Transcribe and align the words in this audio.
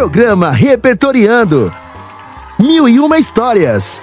Programa 0.00 0.50
Repertoriando. 0.50 1.70
Mil 2.58 2.88
e 2.88 2.98
uma 2.98 3.18
histórias. 3.18 4.00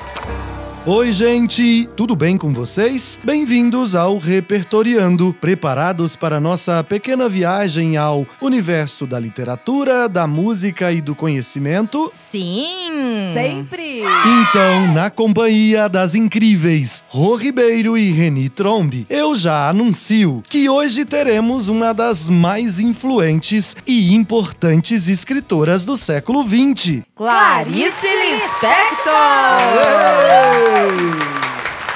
Oi, 0.85 1.11
gente! 1.11 1.89
Tudo 1.95 2.15
bem 2.15 2.37
com 2.37 2.53
vocês? 2.53 3.19
Bem-vindos 3.23 3.95
ao 3.95 4.19
Repertoriando, 4.19 5.33
preparados 5.33 6.15
para 6.15 6.39
nossa 6.39 6.83
pequena 6.83 7.27
viagem 7.27 7.97
ao 7.97 8.27
universo 8.39 9.07
da 9.07 9.19
literatura, 9.19 10.07
da 10.07 10.27
música 10.27 10.91
e 10.91 11.01
do 11.01 11.15
conhecimento? 11.15 12.11
Sim! 12.13 13.33
Sempre! 13.33 13.86
Então, 13.99 14.93
na 14.93 15.09
companhia 15.09 15.89
das 15.89 16.13
incríveis 16.13 17.03
Rô 17.09 17.35
Ribeiro 17.35 17.97
e 17.97 18.11
Reni 18.11 18.49
Trombe, 18.49 19.05
eu 19.09 19.35
já 19.35 19.69
anuncio 19.69 20.43
que 20.47 20.69
hoje 20.69 21.03
teremos 21.05 21.67
uma 21.67 21.93
das 21.93 22.29
mais 22.29 22.79
influentes 22.79 23.75
e 23.85 24.13
importantes 24.13 25.07
escritoras 25.07 25.83
do 25.85 25.97
século 25.97 26.43
XX. 26.43 27.03
Clarice 27.15 28.07
Lispector! 28.07 29.17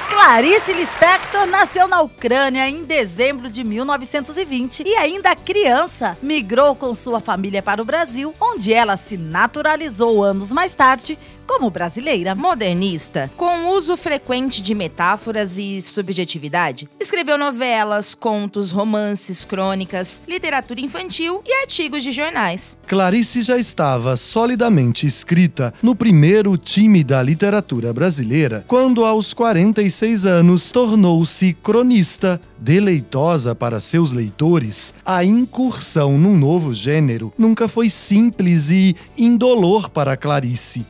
Clarice 0.08 0.72
Lispector 0.72 1.46
nasceu 1.46 1.88
na 1.88 2.00
Ucrânia 2.00 2.68
em 2.68 2.84
dezembro 2.84 3.50
de 3.50 3.64
1920 3.64 4.84
e 4.86 4.94
ainda 4.94 5.34
criança 5.34 6.16
migrou 6.22 6.76
com 6.76 6.94
sua 6.94 7.20
família 7.20 7.60
para 7.60 7.82
o 7.82 7.84
Brasil, 7.84 8.32
onde 8.40 8.72
ela 8.72 8.96
se 8.96 9.16
naturalizou 9.16 10.22
anos 10.22 10.52
mais 10.52 10.74
tarde 10.76 11.18
como 11.46 11.70
brasileira. 11.70 12.34
Modernista, 12.34 13.30
com 13.36 13.70
uso 13.70 13.96
frequente 13.96 14.62
de 14.62 14.74
metáforas 14.74 15.58
e 15.58 15.80
subjetividade, 15.80 16.88
escreveu 16.98 17.36
novelas, 17.38 18.14
contos, 18.14 18.70
romances, 18.70 19.44
crônicas, 19.44 20.22
literatura 20.26 20.80
infantil 20.80 21.42
e 21.44 21.52
artigos 21.60 22.02
de 22.02 22.12
jornais. 22.12 22.78
Clarice 22.86 23.42
já 23.42 23.58
estava 23.58 24.16
solidamente 24.16 25.06
escrita 25.06 25.72
no 25.82 25.94
primeiro 25.94 26.56
time 26.56 27.04
da 27.04 27.22
literatura 27.22 27.92
brasileira 27.92 28.64
quando, 28.66 29.04
aos 29.04 29.32
46 29.32 30.26
anos, 30.26 30.70
tornou-se 30.70 31.52
cronista 31.62 32.40
deleitosa 32.62 33.56
para 33.56 33.80
seus 33.80 34.12
leitores, 34.12 34.94
a 35.04 35.24
incursão 35.24 36.16
num 36.16 36.36
novo 36.38 36.72
gênero 36.72 37.32
nunca 37.36 37.66
foi 37.66 37.90
simples 37.90 38.70
e 38.70 38.94
indolor 39.18 39.90
para 39.90 40.16
Clarice, 40.16 40.86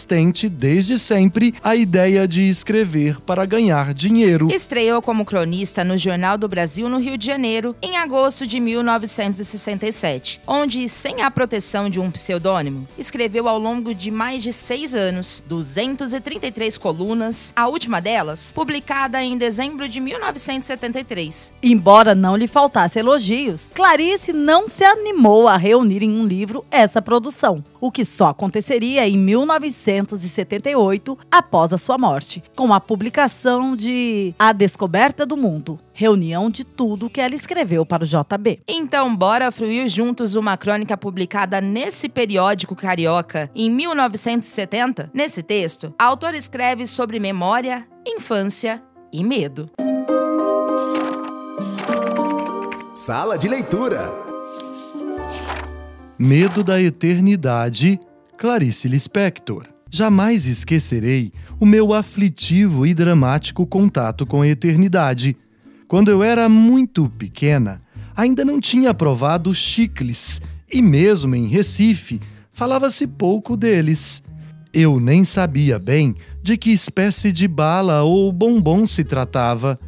resistente 0.00 0.48
desde 0.48 0.98
sempre 0.98 1.54
à 1.62 1.76
ideia 1.76 2.26
de 2.26 2.48
escrever 2.48 3.20
para 3.20 3.44
ganhar 3.44 3.92
dinheiro. 3.92 4.48
Estreou 4.50 5.02
como 5.02 5.24
cronista 5.24 5.84
no 5.84 5.96
Jornal 5.98 6.38
do 6.38 6.48
Brasil 6.48 6.88
no 6.88 6.98
Rio 6.98 7.18
de 7.18 7.26
Janeiro 7.26 7.76
em 7.82 7.96
agosto 7.96 8.46
de 8.46 8.58
1967, 8.58 10.40
onde, 10.46 10.88
sem 10.88 11.22
a 11.22 11.30
proteção 11.30 11.90
de 11.90 12.00
um 12.00 12.10
pseudônimo, 12.10 12.88
escreveu 12.96 13.46
ao 13.46 13.58
longo 13.58 13.94
de 13.94 14.10
mais 14.10 14.42
de 14.42 14.52
seis 14.52 14.94
anos 14.94 15.42
233 15.46 16.78
colunas, 16.78 17.52
a 17.54 17.68
última 17.68 18.00
delas 18.00 18.52
publicada 18.52 19.22
em 19.22 19.36
dezembro 19.36 19.88
de 19.88 20.00
1973 20.00 21.52
Embora 21.62 22.14
não 22.14 22.36
lhe 22.36 22.46
faltasse 22.46 22.98
elogios, 22.98 23.70
Clarice 23.74 24.32
não 24.32 24.68
se 24.68 24.84
animou 24.84 25.46
a 25.46 25.56
reunir 25.56 26.02
em 26.02 26.10
um 26.10 26.26
livro 26.26 26.64
essa 26.70 27.02
produção, 27.02 27.62
o 27.80 27.90
que 27.90 28.04
só 28.04 28.28
aconteceria 28.28 29.06
em 29.06 29.16
1978, 29.80 31.16
após 31.30 31.72
a 31.72 31.78
sua 31.78 31.96
morte, 31.96 32.42
com 32.54 32.72
a 32.72 32.80
publicação 32.80 33.74
de 33.74 34.34
A 34.38 34.52
Descoberta 34.52 35.24
do 35.24 35.36
Mundo, 35.36 35.78
reunião 35.92 36.50
de 36.50 36.64
tudo 36.64 37.08
que 37.08 37.20
ela 37.20 37.34
escreveu 37.34 37.86
para 37.86 38.04
o 38.04 38.06
JB. 38.06 38.62
Então, 38.68 39.14
bora 39.16 39.50
fruir 39.50 39.88
juntos 39.88 40.34
uma 40.34 40.56
crônica 40.56 40.96
publicada 40.96 41.60
nesse 41.60 42.08
periódico 42.08 42.76
carioca 42.76 43.50
em 43.54 43.70
1970? 43.70 45.10
Nesse 45.14 45.42
texto, 45.42 45.94
a 45.98 46.04
autora 46.04 46.36
escreve 46.36 46.86
sobre 46.86 47.18
memória, 47.18 47.86
infância 48.06 48.82
e 49.12 49.24
medo. 49.24 49.70
Sala 52.94 53.38
de 53.38 53.48
leitura. 53.48 54.12
Medo 56.18 56.62
da 56.62 56.80
eternidade, 56.80 57.98
Clarice 58.36 58.86
Lispector. 58.88 59.69
Jamais 59.90 60.46
esquecerei 60.46 61.32
o 61.58 61.66
meu 61.66 61.92
aflitivo 61.92 62.86
e 62.86 62.94
dramático 62.94 63.66
contato 63.66 64.24
com 64.24 64.42
a 64.42 64.48
eternidade. 64.48 65.36
Quando 65.88 66.10
eu 66.10 66.22
era 66.22 66.48
muito 66.48 67.08
pequena, 67.08 67.80
ainda 68.16 68.44
não 68.44 68.60
tinha 68.60 68.94
provado 68.94 69.52
chicles 69.52 70.40
e 70.72 70.80
mesmo 70.80 71.34
em 71.34 71.48
Recife 71.48 72.20
falava-se 72.52 73.06
pouco 73.06 73.56
deles. 73.56 74.22
Eu 74.72 75.00
nem 75.00 75.24
sabia 75.24 75.78
bem 75.78 76.14
de 76.40 76.56
que 76.56 76.70
espécie 76.70 77.32
de 77.32 77.48
bala 77.48 78.02
ou 78.02 78.30
bombom 78.30 78.86
se 78.86 79.02
tratava. 79.02 79.78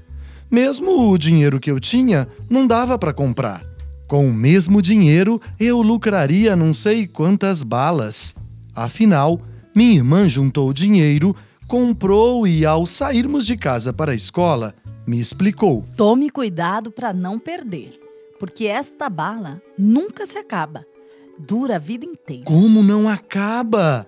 Mesmo 0.51 1.11
o 1.11 1.17
dinheiro 1.17 1.61
que 1.61 1.71
eu 1.71 1.79
tinha 1.79 2.27
não 2.51 2.67
dava 2.67 2.99
para 2.99 3.13
comprar. 3.13 3.63
Com 4.09 4.29
o 4.29 4.35
mesmo 4.35 4.83
dinheiro, 4.83 5.41
eu 5.59 5.81
lucraria 5.81 6.57
não 6.57 6.75
sei 6.75 7.07
quantas 7.07 7.63
balas. 7.63 8.35
Afinal, 8.75 9.41
minha 9.75 9.97
irmã 9.97 10.29
juntou 10.29 10.73
dinheiro, 10.73 11.35
comprou 11.67 12.47
e, 12.47 12.67
ao 12.67 12.87
sairmos 12.87 13.47
de 13.47 13.57
casa 13.57 13.93
para 13.93 14.13
a 14.13 14.15
escola, 14.15 14.75
me 15.07 15.21
explicou: 15.21 15.87
Tome 15.97 16.31
cuidado 16.31 16.91
para 16.91 17.13
não 17.13 17.39
perder, 17.39 17.99
porque 18.39 18.67
esta 18.67 19.09
bala 19.09 19.63
nunca 19.79 20.27
se 20.27 20.39
acaba. 20.39 20.85
Dura 21.39 21.77
a 21.77 21.79
vida 21.79 22.05
inteira. 22.05 22.45
Como 22.45 22.83
não 22.83 23.09
acaba? 23.09 24.07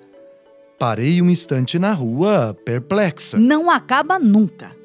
Parei 0.78 1.22
um 1.22 1.30
instante 1.30 1.78
na 1.78 1.92
rua, 1.92 2.56
perplexa. 2.64 3.38
Não 3.38 3.70
acaba 3.70 4.18
nunca. 4.18 4.76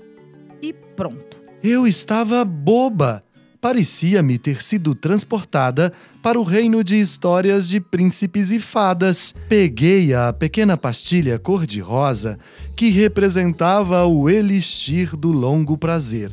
E 0.62 0.72
pronto. 0.72 1.38
Eu 1.62 1.86
estava 1.86 2.46
boba. 2.46 3.24
Parecia-me 3.62 4.38
ter 4.38 4.64
sido 4.64 4.96
transportada 4.96 5.92
para 6.24 6.40
o 6.40 6.44
reino 6.44 6.82
de 6.82 6.98
histórias 6.98 7.68
de 7.68 7.82
príncipes 7.82 8.50
e 8.52 8.60
fadas. 8.60 9.36
Peguei 9.50 10.14
a 10.14 10.32
pequena 10.32 10.78
pastilha 10.78 11.38
cor-de-rosa 11.38 12.40
que 12.74 12.90
representava 12.90 14.06
o 14.06 14.30
elixir 14.30 15.14
do 15.18 15.34
longo 15.34 15.78
prazer. 15.78 16.32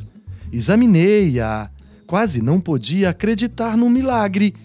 Examinei-a. 0.53 1.69
Quase 2.05 2.41
não 2.41 2.61
podia 2.61 3.09
acreditar 3.09 3.75
no 3.75 3.89
milagre. 3.89 4.55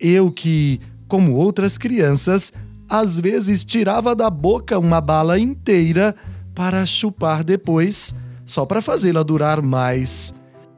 Eu 0.00 0.32
que, 0.32 0.80
como 1.06 1.36
outras 1.36 1.78
crianças, 1.78 2.52
às 2.90 3.20
vezes 3.20 3.64
tirava 3.64 4.16
da 4.16 4.28
boca 4.28 4.76
uma 4.76 5.00
bala 5.00 5.38
inteira 5.38 6.16
para 6.52 6.84
chupar 6.84 7.44
depois 7.44 8.12
só 8.44 8.66
para 8.66 8.82
fazê-la 8.82 9.22
durar 9.22 9.62
mais. 9.62 10.34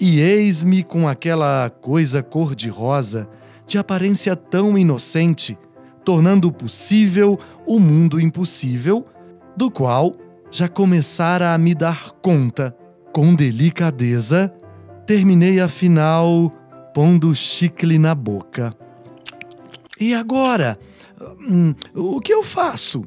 E 0.06 0.20
eis-me 0.20 0.82
com 0.82 1.08
aquela 1.08 1.70
coisa 1.70 2.22
cor-de-rosa, 2.22 3.26
de 3.66 3.78
aparência 3.78 4.36
tão 4.36 4.76
inocente, 4.76 5.56
tornando 6.04 6.52
possível 6.52 7.40
o 7.66 7.80
mundo 7.80 8.20
impossível, 8.20 9.06
do 9.56 9.70
qual 9.70 10.14
já 10.50 10.68
começara 10.68 11.54
a 11.54 11.56
me 11.56 11.74
dar 11.74 12.10
conta. 12.20 12.76
Com 13.14 13.34
delicadeza, 13.34 14.52
terminei 15.06 15.58
afinal 15.58 16.52
pondo 16.92 17.34
chicle 17.34 17.98
na 17.98 18.14
boca. 18.14 18.76
E 19.98 20.12
agora? 20.12 20.78
Hum, 21.48 21.74
o 21.94 22.20
que 22.20 22.34
eu 22.34 22.44
faço? 22.44 23.06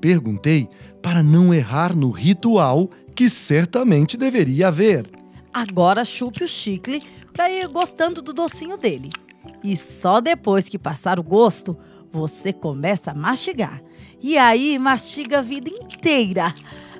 Perguntei 0.00 0.70
para 1.02 1.22
não 1.22 1.52
errar 1.52 1.94
no 1.94 2.10
ritual 2.10 2.88
que 3.14 3.28
certamente 3.28 4.16
deveria 4.16 4.68
haver. 4.68 5.19
Agora 5.52 6.04
chupe 6.04 6.44
o 6.44 6.48
chicle 6.48 7.02
para 7.32 7.50
ir 7.50 7.66
gostando 7.68 8.22
do 8.22 8.32
docinho 8.32 8.76
dele. 8.76 9.10
E 9.62 9.76
só 9.76 10.20
depois 10.20 10.68
que 10.68 10.78
passar 10.78 11.18
o 11.18 11.22
gosto, 11.22 11.76
você 12.12 12.52
começa 12.52 13.10
a 13.10 13.14
mastigar. 13.14 13.82
E 14.22 14.36
aí 14.36 14.78
mastiga 14.78 15.38
a 15.38 15.42
vida 15.42 15.70
inteira, 15.70 16.54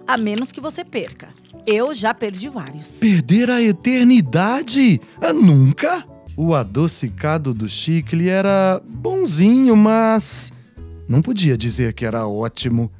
a 0.06 0.17
menos 0.17 0.52
que 0.52 0.61
você 0.61 0.85
perca. 0.85 1.29
Eu 1.67 1.94
já 1.94 2.14
perdi 2.14 2.49
vários. 2.49 2.99
Perder 2.99 3.50
a 3.50 3.62
eternidade? 3.62 5.00
Ah, 5.20 5.32
nunca? 5.32 6.05
O 6.37 6.55
adocicado 6.55 7.52
do 7.52 7.69
chicle 7.69 8.29
era 8.29 8.81
bonzinho, 8.85 9.76
mas 9.76 10.52
não 11.08 11.20
podia 11.20 11.58
dizer 11.58 11.93
que 11.93 12.06
era 12.06 12.26
ótimo. 12.26 12.91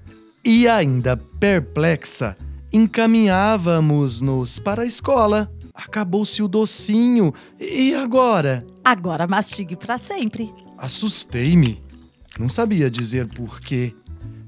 E 0.45 0.69
ainda 0.69 1.17
perplexa, 1.17 2.37
encaminhávamos-nos 2.73 4.59
para 4.59 4.83
a 4.83 4.87
escola. 4.87 5.51
Acabou-se 5.75 6.43
o 6.43 6.49
docinho. 6.49 7.33
E 7.59 7.95
agora? 7.95 8.67
Agora 8.85 9.27
mastigue 9.27 9.77
para 9.77 9.99
sempre. 9.99 10.53
Assustei-me. 10.77 11.81
Não 12.39 12.49
sabia 12.49 12.91
dizer 12.91 13.29
porquê. 13.29 13.95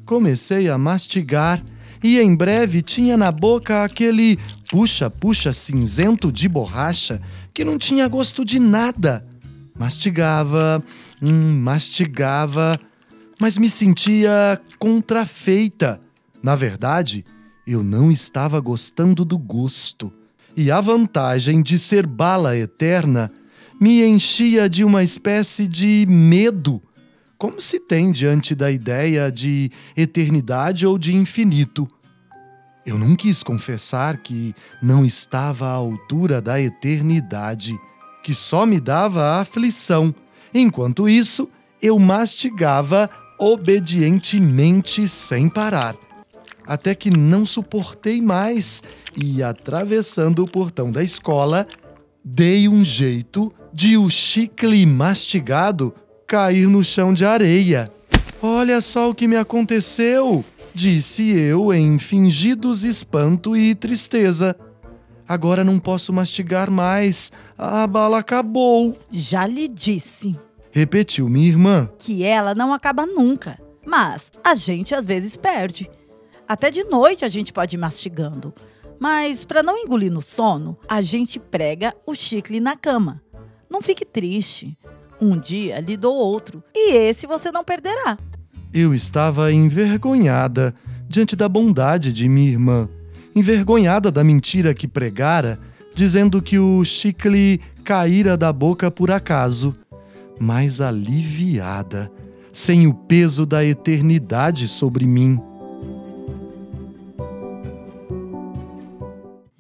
Comecei 0.05 0.69
a 0.69 0.77
mastigar 0.77 1.63
e 2.03 2.19
em 2.19 2.35
breve 2.35 2.83
tinha 2.83 3.17
na 3.17 3.31
boca 3.31 3.85
aquele 3.85 4.39
puxa-puxa 4.71 5.53
cinzento 5.53 6.33
de 6.33 6.49
borracha 6.49 7.21
que 7.55 7.65
não 7.65 7.79
tinha 7.79 8.09
gosto 8.09 8.45
de 8.45 8.59
nada. 8.59 9.25
Mastigava, 9.79 10.83
hum, 11.21 11.61
mastigava. 11.61 12.79
mas 13.41 13.57
me 13.59 13.71
sentia 13.71 14.61
contrafeita. 14.79 16.01
Na 16.43 16.57
verdade, 16.57 17.25
eu 17.67 17.83
não 17.83 18.11
estava 18.11 18.61
gostando 18.61 19.25
do 19.25 19.39
gosto. 19.39 20.13
E 20.57 20.71
a 20.71 20.81
vantagem 20.81 21.63
de 21.63 21.79
ser 21.79 22.07
bala 22.07 22.57
eterna 22.57 23.31
me 23.81 24.05
enchia 24.05 24.69
de 24.69 24.85
uma 24.85 25.03
espécie 25.03 25.67
de 25.67 26.07
medo, 26.09 26.81
como 27.39 27.61
se 27.61 27.81
tem 27.81 28.13
diante 28.13 28.55
da 28.55 28.71
ideia 28.71 29.31
de 29.31 29.71
eternidade 29.97 30.87
ou 30.87 30.99
de 30.99 31.15
infinito. 31.15 31.89
Eu 32.85 32.99
não 32.99 33.17
quis 33.17 33.43
confessar 33.43 34.19
que 34.19 34.55
não 34.83 35.05
estava 35.05 35.69
à 35.69 35.73
altura 35.73 36.41
da 36.41 36.61
eternidade, 36.61 37.79
que 38.23 38.35
só 38.35 38.67
me 38.67 38.79
dava 38.79 39.41
aflição. 39.41 40.15
Enquanto 40.53 41.09
isso, 41.09 41.49
eu 41.81 41.99
mastigava 41.99 43.09
obedientemente 43.39 45.09
sem 45.09 45.49
parar. 45.49 45.97
Até 46.67 46.95
que 46.95 47.11
não 47.11 47.45
suportei 47.45 48.21
mais 48.21 48.83
e, 49.17 49.43
atravessando 49.43 50.45
o 50.45 50.49
portão 50.49 50.93
da 50.93 51.03
escola, 51.03 51.67
dei 52.25 52.69
um 52.69 52.85
jeito 52.85 53.53
de 53.73 53.97
o 53.97 54.09
chicle 54.09 54.87
mastigado 54.87 55.95
cair 56.27 56.69
no 56.69 56.85
chão 56.85 57.13
de 57.13 57.25
areia. 57.25 57.91
Olha 58.41 58.81
só 58.81 59.11
o 59.11 59.15
que 59.15 59.29
me 59.29 59.37
aconteceu! 59.37 60.45
disse 60.75 61.31
eu 61.31 61.73
em 61.73 61.99
fingidos 61.99 62.83
espanto 62.83 63.57
e 63.57 63.75
tristeza. 63.75 64.57
Agora 65.29 65.63
não 65.63 65.79
posso 65.79 66.13
mastigar 66.13 66.71
mais. 66.71 67.31
A 67.57 67.87
bala 67.87 68.19
acabou. 68.19 68.95
Já 69.11 69.47
lhe 69.47 69.69
disse. 69.69 70.39
Repetiu 70.71 71.29
minha 71.29 71.49
irmã. 71.49 71.89
Que 71.99 72.25
ela 72.25 72.55
não 72.55 72.73
acaba 72.73 73.07
nunca. 73.07 73.59
Mas 73.87 74.33
a 74.43 74.55
gente 74.55 74.95
às 74.95 75.07
vezes 75.07 75.37
perde. 75.37 75.91
Até 76.53 76.71
de 76.71 76.85
noite 76.85 77.25
a 77.25 77.29
gente 77.29 77.51
pode 77.51 77.77
ir 77.77 77.79
mastigando. 77.79 78.53
Mas 79.01 79.43
para 79.43 79.63
não 79.63 79.79
engolir 79.79 80.13
no 80.13 80.21
sono, 80.21 80.77
a 80.87 81.01
gente 81.01 81.41
prega 81.41 81.95
o 82.07 82.15
chicle 82.15 82.61
na 82.61 82.77
cama. 82.77 83.23
Não 83.71 83.81
fique 83.81 84.05
triste. 84.05 84.77
Um 85.19 85.41
dia 85.41 85.81
lhe 85.81 85.97
dou 85.97 86.15
outro. 86.15 86.63
E 86.77 86.95
esse 86.95 87.27
você 87.27 87.51
não 87.51 87.65
perderá. 87.65 88.19
Eu 88.71 88.95
estava 88.95 89.51
envergonhada 89.51 90.75
diante 91.09 91.35
da 91.35 91.49
bondade 91.49 92.13
de 92.13 92.29
minha 92.29 92.51
irmã, 92.51 92.87
envergonhada 93.35 94.13
da 94.13 94.23
mentira 94.23 94.75
que 94.75 94.87
pregara, 94.87 95.59
dizendo 95.95 96.43
que 96.43 96.59
o 96.59 96.85
chicle 96.85 97.63
caíra 97.83 98.37
da 98.37 98.53
boca 98.53 98.91
por 98.91 99.11
acaso, 99.11 99.73
mas 100.39 100.83
aliviada, 100.83 102.13
sem 102.53 102.87
o 102.87 102.93
peso 102.93 103.47
da 103.47 103.65
eternidade 103.65 104.69
sobre 104.69 105.07
mim. 105.07 105.41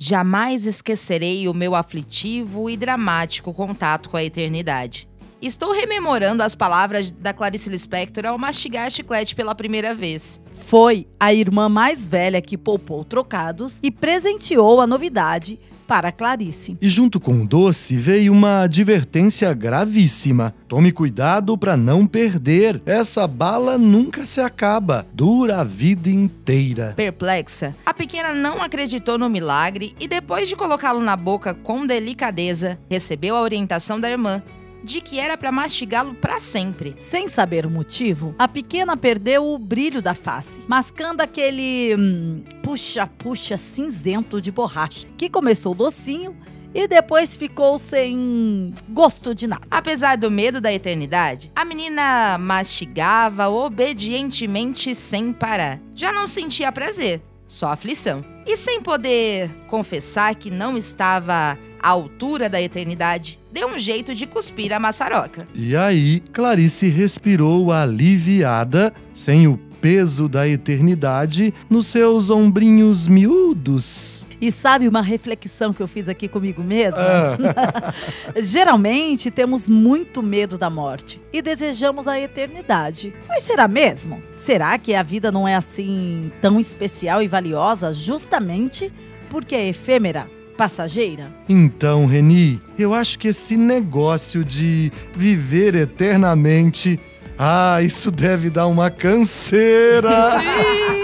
Jamais 0.04 0.66
esquecerei 0.66 1.46
o 1.46 1.54
meu 1.54 1.76
aflitivo 1.76 2.68
e 2.68 2.76
dramático 2.76 3.54
contato 3.54 4.10
com 4.10 4.16
a 4.16 4.24
eternidade. 4.24 5.08
Estou 5.40 5.70
rememorando 5.70 6.42
as 6.42 6.56
palavras 6.56 7.12
da 7.12 7.32
Clarice 7.32 7.70
Lispector 7.70 8.26
ao 8.26 8.36
mastigar 8.36 8.90
chiclete 8.90 9.32
pela 9.36 9.54
primeira 9.54 9.94
vez. 9.94 10.42
Foi 10.52 11.06
a 11.20 11.32
irmã 11.32 11.68
mais 11.68 12.08
velha 12.08 12.42
que 12.42 12.58
poupou 12.58 13.04
trocados 13.04 13.78
e 13.80 13.92
presenteou 13.92 14.80
a 14.80 14.88
novidade 14.88 15.60
para 15.92 16.10
Clarice. 16.10 16.78
E 16.80 16.88
junto 16.88 17.20
com 17.20 17.42
o 17.42 17.46
doce 17.46 17.98
veio 17.98 18.32
uma 18.32 18.62
advertência 18.62 19.52
gravíssima. 19.52 20.54
Tome 20.66 20.90
cuidado 20.90 21.58
para 21.58 21.76
não 21.76 22.06
perder. 22.06 22.80
Essa 22.86 23.26
bala 23.26 23.76
nunca 23.76 24.24
se 24.24 24.40
acaba, 24.40 25.06
dura 25.12 25.60
a 25.60 25.64
vida 25.64 26.08
inteira. 26.08 26.94
Perplexa, 26.96 27.76
a 27.84 27.92
pequena 27.92 28.32
não 28.32 28.62
acreditou 28.62 29.18
no 29.18 29.28
milagre 29.28 29.94
e 30.00 30.08
depois 30.08 30.48
de 30.48 30.56
colocá-lo 30.56 31.02
na 31.02 31.14
boca 31.14 31.52
com 31.52 31.86
delicadeza, 31.86 32.78
recebeu 32.88 33.36
a 33.36 33.42
orientação 33.42 34.00
da 34.00 34.10
irmã 34.10 34.42
de 34.82 35.00
que 35.00 35.18
era 35.18 35.36
para 35.36 35.52
mastigá-lo 35.52 36.14
para 36.14 36.38
sempre. 36.38 36.94
Sem 36.98 37.28
saber 37.28 37.66
o 37.66 37.70
motivo, 37.70 38.34
a 38.38 38.48
pequena 38.48 38.96
perdeu 38.96 39.46
o 39.46 39.58
brilho 39.58 40.02
da 40.02 40.14
face, 40.14 40.62
mascando 40.66 41.20
aquele 41.20 42.44
puxa-puxa 42.62 43.54
hum, 43.54 43.58
cinzento 43.58 44.40
de 44.40 44.50
borracha, 44.50 45.06
que 45.16 45.28
começou 45.28 45.74
docinho 45.74 46.36
e 46.74 46.88
depois 46.88 47.36
ficou 47.36 47.78
sem 47.78 48.72
gosto 48.88 49.34
de 49.34 49.46
nada. 49.46 49.62
Apesar 49.70 50.16
do 50.16 50.30
medo 50.30 50.60
da 50.60 50.72
eternidade, 50.72 51.50
a 51.54 51.64
menina 51.64 52.38
mastigava 52.38 53.48
obedientemente 53.48 54.94
sem 54.94 55.32
parar. 55.32 55.80
Já 55.94 56.12
não 56.12 56.26
sentia 56.26 56.72
prazer, 56.72 57.22
só 57.52 57.68
aflição. 57.68 58.24
E 58.46 58.56
sem 58.56 58.80
poder 58.80 59.50
confessar 59.68 60.34
que 60.34 60.50
não 60.50 60.76
estava 60.76 61.58
à 61.80 61.88
altura 61.88 62.48
da 62.48 62.60
eternidade, 62.60 63.38
deu 63.52 63.68
um 63.68 63.78
jeito 63.78 64.14
de 64.14 64.26
cuspir 64.26 64.72
a 64.72 64.80
maçaroca. 64.80 65.46
E 65.54 65.76
aí, 65.76 66.20
Clarice 66.32 66.88
respirou 66.88 67.70
aliviada, 67.70 68.92
sem 69.12 69.46
o 69.46 69.58
peso 69.82 70.28
da 70.28 70.48
eternidade 70.48 71.52
nos 71.68 71.88
seus 71.88 72.30
ombrinhos 72.30 73.08
miúdos. 73.08 74.24
E 74.40 74.52
sabe 74.52 74.86
uma 74.86 75.02
reflexão 75.02 75.72
que 75.72 75.82
eu 75.82 75.88
fiz 75.88 76.08
aqui 76.08 76.28
comigo 76.28 76.62
mesma? 76.62 77.00
Ah. 77.00 77.94
Geralmente 78.40 79.28
temos 79.28 79.66
muito 79.66 80.22
medo 80.22 80.56
da 80.56 80.70
morte 80.70 81.20
e 81.32 81.42
desejamos 81.42 82.06
a 82.06 82.18
eternidade. 82.18 83.12
Mas 83.28 83.42
será 83.42 83.66
mesmo? 83.66 84.22
Será 84.30 84.78
que 84.78 84.94
a 84.94 85.02
vida 85.02 85.32
não 85.32 85.48
é 85.48 85.56
assim 85.56 86.30
tão 86.40 86.60
especial 86.60 87.20
e 87.20 87.26
valiosa 87.26 87.92
justamente 87.92 88.92
porque 89.28 89.56
é 89.56 89.68
efêmera? 89.68 90.28
passageira? 90.56 91.34
Então, 91.48 92.06
Reni, 92.06 92.60
eu 92.78 92.94
acho 92.94 93.18
que 93.18 93.28
esse 93.28 93.56
negócio 93.56 94.44
de 94.44 94.92
viver 95.16 95.74
eternamente. 95.74 97.00
Ah, 97.44 97.82
isso 97.82 98.12
deve 98.12 98.48
dar 98.50 98.68
uma 98.68 98.88
canseira! 98.88 100.40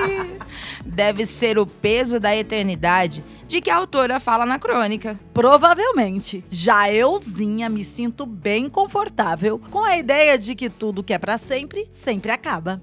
deve 0.86 1.26
ser 1.26 1.58
o 1.58 1.66
peso 1.66 2.20
da 2.20 2.36
eternidade 2.36 3.24
de 3.48 3.60
que 3.60 3.68
a 3.68 3.74
autora 3.74 4.20
fala 4.20 4.46
na 4.46 4.56
crônica. 4.56 5.18
Provavelmente. 5.34 6.44
Já 6.48 6.92
euzinha 6.92 7.68
me 7.68 7.82
sinto 7.82 8.24
bem 8.24 8.68
confortável 8.68 9.60
com 9.68 9.82
a 9.82 9.98
ideia 9.98 10.38
de 10.38 10.54
que 10.54 10.70
tudo 10.70 11.02
que 11.02 11.12
é 11.12 11.18
para 11.18 11.38
sempre, 11.38 11.88
sempre 11.90 12.30
acaba. 12.30 12.80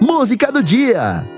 Música 0.00 0.50
do 0.50 0.62
dia. 0.62 1.28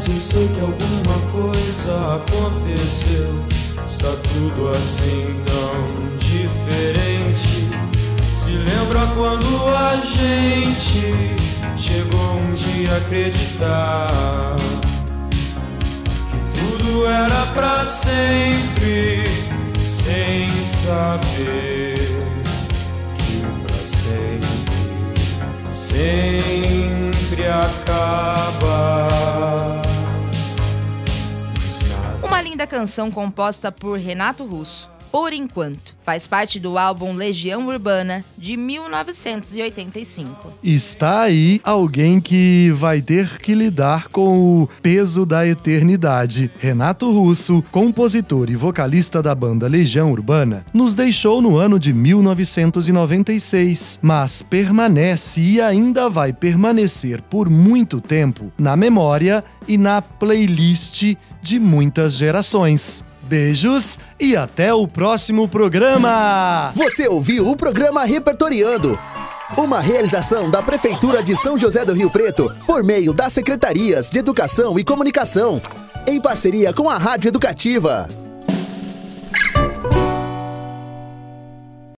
Mas 0.00 0.08
eu 0.08 0.20
sei 0.22 0.48
que 0.48 0.60
alguma 0.60 1.18
coisa 1.30 2.16
aconteceu. 2.16 3.44
Está 3.86 4.16
tudo 4.32 4.70
assim 4.70 5.42
tão 5.44 6.18
diferente. 6.18 7.68
Se 8.34 8.52
lembra 8.52 9.06
quando 9.14 9.68
a 9.68 9.96
gente 9.96 11.36
chegou 11.76 12.32
um 12.32 12.52
dia 12.54 12.94
a 12.94 12.96
acreditar 12.96 14.56
que 16.30 16.58
tudo 16.58 17.04
era 17.04 17.46
para 17.52 17.84
sempre, 17.84 19.24
sem 19.84 20.48
saber. 20.82 21.90
sempre 25.90 27.46
acaba. 27.46 27.99
Linda 32.60 32.70
canção 32.70 33.10
composta 33.10 33.72
por 33.72 33.98
Renato 33.98 34.44
Russo 34.44 34.90
por 35.10 35.32
enquanto. 35.32 35.96
Faz 36.02 36.26
parte 36.26 36.58
do 36.58 36.76
álbum 36.78 37.14
Legião 37.14 37.68
Urbana 37.68 38.24
de 38.36 38.56
1985. 38.56 40.52
Está 40.62 41.22
aí 41.22 41.60
alguém 41.62 42.20
que 42.20 42.72
vai 42.74 43.00
ter 43.02 43.38
que 43.38 43.54
lidar 43.54 44.08
com 44.08 44.62
o 44.62 44.68
peso 44.82 45.24
da 45.26 45.46
eternidade. 45.46 46.50
Renato 46.58 47.12
Russo, 47.12 47.62
compositor 47.70 48.50
e 48.50 48.56
vocalista 48.56 49.22
da 49.22 49.34
banda 49.34 49.68
Legião 49.68 50.10
Urbana, 50.12 50.64
nos 50.72 50.94
deixou 50.94 51.42
no 51.42 51.56
ano 51.56 51.78
de 51.78 51.92
1996, 51.92 53.98
mas 54.02 54.42
permanece 54.42 55.40
e 55.40 55.60
ainda 55.60 56.08
vai 56.08 56.32
permanecer 56.32 57.20
por 57.22 57.50
muito 57.50 58.00
tempo 58.00 58.52
na 58.58 58.76
memória 58.76 59.44
e 59.68 59.76
na 59.76 60.02
playlist 60.02 61.14
de 61.42 61.58
muitas 61.58 62.14
gerações. 62.14 63.04
Beijos 63.30 63.96
e 64.18 64.36
até 64.36 64.74
o 64.74 64.88
próximo 64.88 65.46
programa! 65.48 66.72
Você 66.74 67.06
ouviu 67.06 67.48
o 67.48 67.54
programa 67.54 68.04
Repertoriando. 68.04 68.98
Uma 69.56 69.78
realização 69.78 70.50
da 70.50 70.60
Prefeitura 70.60 71.22
de 71.22 71.36
São 71.36 71.56
José 71.56 71.84
do 71.84 71.92
Rio 71.92 72.10
Preto 72.10 72.52
por 72.66 72.82
meio 72.82 73.12
das 73.12 73.32
Secretarias 73.32 74.10
de 74.10 74.18
Educação 74.18 74.76
e 74.80 74.82
Comunicação. 74.82 75.62
em 76.08 76.20
parceria 76.20 76.72
com 76.72 76.90
a 76.90 76.98
Rádio 76.98 77.28
Educativa. 77.28 78.08